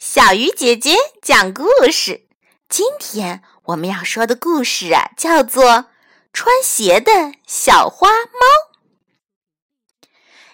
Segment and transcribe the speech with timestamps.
[0.00, 2.26] 小鱼姐姐讲故事。
[2.70, 5.64] 今天我们要说的故事啊，叫做
[6.32, 8.40] 《穿鞋的小花猫》。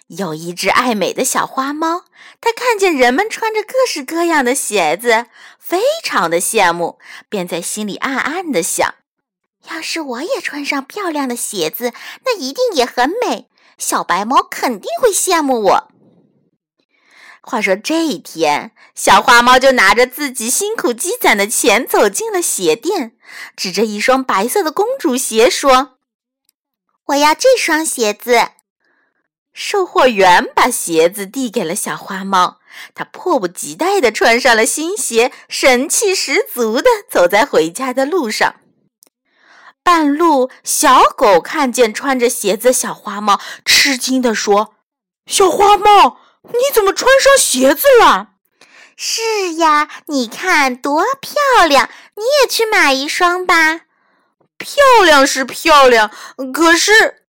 [0.07, 2.03] 有一只爱美的小花猫，
[2.41, 8.95] 它看见人们穿着各式各样的鞋子，非常的羡慕，便在心里暗暗的想：
[9.69, 11.93] 要是我也穿上漂亮的鞋子，
[12.25, 13.47] 那一定也很美。
[13.77, 15.91] 小白猫肯定会羡慕我。
[17.49, 23.13] 话说这一天，小花猫就拿着自己辛苦积攒的钱走进了鞋店，
[23.55, 25.97] 指着一双白色的公主鞋说
[27.07, 28.49] ：“我要这双鞋子。”
[29.55, 32.59] 售货员把鞋子递给了小花猫，
[32.93, 38.55] 它迫不及待地穿上了新鞋，神气十足地走在回家的路上。
[39.81, 44.75] 半路，小狗看见穿着鞋子的小花猫，吃惊地说
[45.25, 46.19] ：“小花猫。”
[46.53, 48.29] 你怎么穿上鞋子了？
[48.95, 51.89] 是呀，你看多漂亮！
[52.15, 53.81] 你也去买一双吧。
[54.57, 56.11] 漂亮是漂亮，
[56.53, 57.25] 可是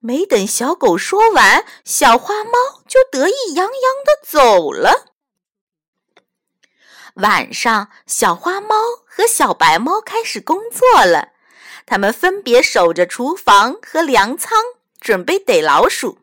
[0.00, 2.52] 没等小狗说完，小花猫
[2.88, 3.72] 就得意洋洋
[4.04, 5.12] 的走了。
[7.14, 8.74] 晚上，小花猫
[9.06, 11.28] 和小白猫开始工作了，
[11.86, 14.58] 它们分别守着厨房和粮仓，
[15.00, 16.18] 准备逮老鼠。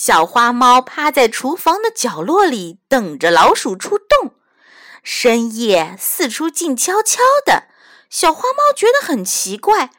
[0.00, 4.32] 小花猫趴在厨房的角落里，等着老鼠出洞。
[5.02, 7.64] 深夜四处静悄悄的，
[8.08, 9.90] 小花猫觉得很奇怪：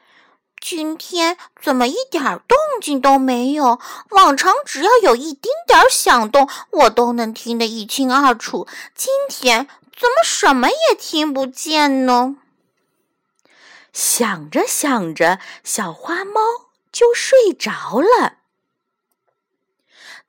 [0.58, 3.78] 今天怎么一点动静都没有？
[4.12, 8.66] 往常只要有一丁点响动，我都能听得一清二楚。
[8.94, 12.36] 今天怎么什么也听不见呢？
[13.92, 16.40] 想着想着，小花猫
[16.90, 18.39] 就睡着了。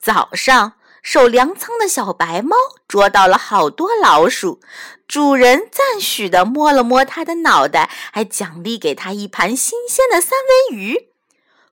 [0.01, 2.55] 早上，守粮仓的小白猫
[2.87, 4.59] 捉到了好多老鼠，
[5.07, 11.09] 主人赞许地摸了摸它的脑袋，还奖励给它一盘新鲜的三文鱼。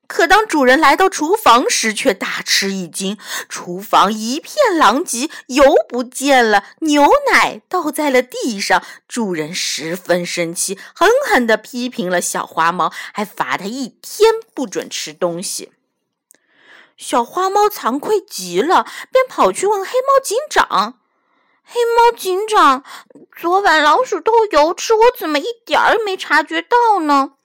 [0.06, 3.18] 可当主人来到厨房时，却大吃一惊：
[3.48, 8.84] 厨房一片狼藉，油不见了，牛奶倒在了地上。
[9.08, 15.72] 主人十分生气，狠狠地批评了小花猫，还罚它一天不准吃东西。
[17.00, 21.00] 小花猫惭愧极了，便跑去问黑猫警长
[21.64, 22.84] ：“黑猫警长，
[23.38, 27.36] 昨晚老鼠偷油吃，我怎么一点儿也没察觉到呢？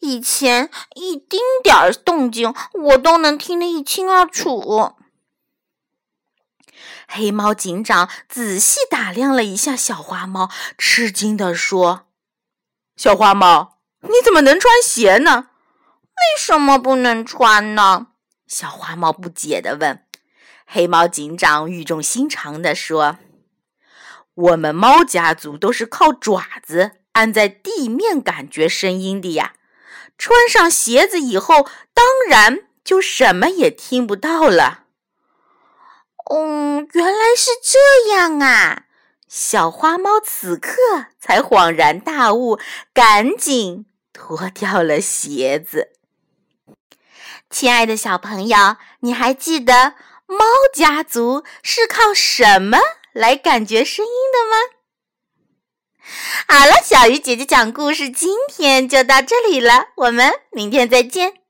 [0.00, 4.94] 以前一丁点儿动静，我都能听得一清二楚。”
[7.06, 10.48] 黑猫警长仔细打量了一下小花猫，
[10.78, 12.06] 吃惊地说
[12.96, 15.48] ：“小花猫，你怎么能穿鞋呢？
[16.00, 18.06] 为什么不能穿呢？”
[18.46, 20.04] 小花猫不解地问
[20.66, 23.18] ：“黑猫警长语重心长地说
[24.34, 29.54] ：‘我们猫家族都是靠爪子按在地面感觉声音的呀。
[30.16, 34.84] 穿上鞋子以后，当然就什么也听不到了。
[36.30, 38.84] ’”“嗯，原来是这样啊！”
[39.28, 40.70] 小花猫此刻
[41.18, 42.60] 才恍然大悟，
[42.92, 45.90] 赶紧脱掉了鞋子。
[47.50, 49.94] 亲爱的小朋友，你还记得
[50.26, 52.78] 猫家族是靠什么
[53.12, 54.56] 来感觉声音的吗？
[56.48, 61.43] 好了，小鱼姐姐讲故事，今天就到这里了，我们明天再见。